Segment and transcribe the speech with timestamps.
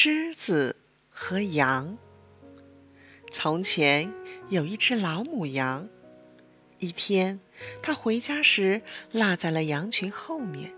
[0.00, 0.76] 狮子
[1.10, 1.98] 和羊。
[3.32, 4.14] 从前
[4.48, 5.88] 有一只老母羊，
[6.78, 7.40] 一天，
[7.82, 10.72] 它回家时落在了羊群后面。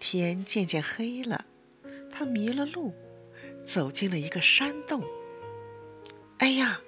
[0.00, 1.44] 天渐渐黑了，
[2.10, 2.94] 它迷了路，
[3.66, 5.04] 走进了一个山洞。
[6.38, 6.80] 哎呀，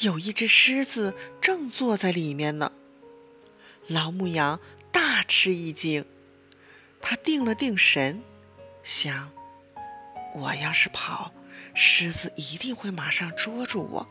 [0.00, 2.72] 有一只狮子正坐在里面呢！
[3.86, 4.60] 老母羊
[4.92, 6.04] 大吃一惊，
[7.00, 8.20] 它定了定神，
[8.82, 9.32] 想。
[10.38, 11.32] 我要是跑，
[11.74, 14.06] 狮子一定会马上捉住我。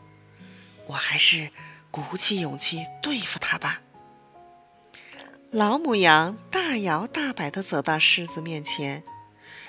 [0.86, 1.50] 我还是
[1.90, 3.80] 鼓起勇气对付它吧。
[5.50, 9.02] 老母羊大摇大摆地走到狮子面前，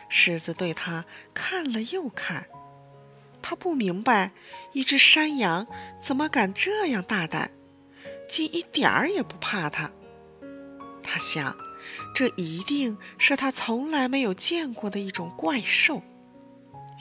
[0.09, 2.48] 狮子对它看了又看，
[3.41, 4.31] 它不明白
[4.73, 5.67] 一只山羊
[6.03, 7.52] 怎么敢这样大胆，
[8.28, 9.91] 竟一点儿也不怕它。
[11.02, 11.58] 它想，
[12.14, 16.03] 这一定是它从来没有见过的一种怪兽。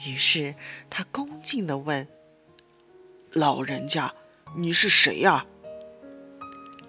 [0.05, 0.55] 于是
[0.89, 2.07] 他恭敬地问
[3.33, 4.13] ：“老人家，
[4.55, 5.45] 你是谁呀？”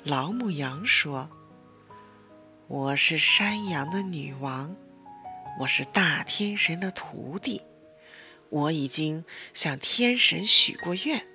[0.05, 1.28] 老母羊说
[2.69, 4.77] ：“我是山羊的女王，
[5.58, 7.62] 我是大天神的徒弟。
[8.48, 9.24] 我已经
[9.55, 11.27] 向天神许过愿，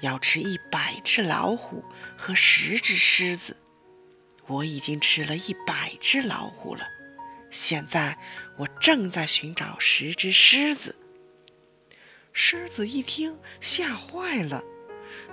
[0.00, 1.84] 要吃一百只老虎
[2.16, 3.56] 和十只狮子。
[4.46, 6.86] 我已经吃了一百只老虎了，
[7.50, 8.18] 现在
[8.56, 10.96] 我正在寻找十只狮子。”
[12.40, 14.62] 狮子一听，吓坏了，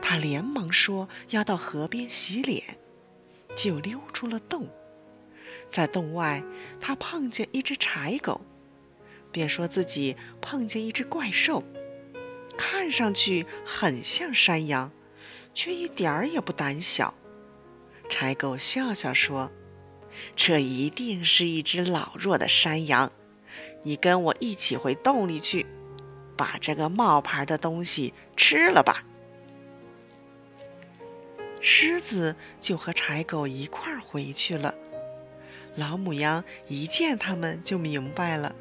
[0.01, 2.79] 他连忙说要到河边洗脸，
[3.55, 4.67] 就溜出了洞。
[5.69, 6.43] 在洞外，
[6.81, 8.41] 他碰见一只柴狗，
[9.31, 11.63] 便说自己碰见一只怪兽，
[12.57, 14.91] 看上去很像山羊，
[15.53, 17.13] 却一点儿也不胆小。
[18.09, 19.51] 柴狗笑笑说
[20.35, 23.11] ：“这一定是一只老弱的山羊，
[23.83, 25.67] 你跟我一起回洞里去。”
[26.37, 29.03] 把这个冒牌的东西吃了吧！
[31.61, 34.75] 狮子就和柴狗一块儿回去了。
[35.75, 38.55] 老母羊一见他们就明白了，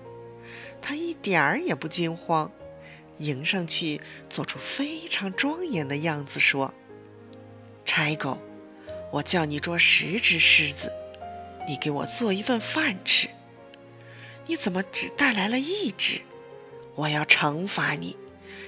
[0.80, 2.50] 它一点儿也不惊慌，
[3.18, 4.00] 迎上去
[4.30, 6.74] 做出非常庄严的样子，说
[7.84, 8.38] ：“柴狗，
[9.12, 10.92] 我叫你捉十只狮子，
[11.68, 13.28] 你给我做一顿饭吃。
[14.46, 16.20] 你怎么只带来了一只？”
[16.94, 18.16] 我要惩罚你，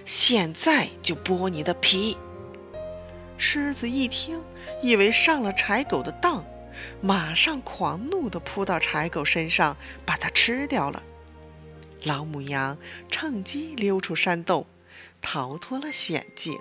[0.04, 2.16] 现在就剥你的皮。
[3.38, 4.42] 狮子一听，
[4.82, 6.44] 以为上了柴狗的当，
[7.00, 11.02] 马上狂怒地扑到柴狗身上，把它吃掉了。
[12.02, 12.78] 老母羊
[13.08, 14.66] 趁机溜出山洞，
[15.20, 16.58] 逃脱了险境。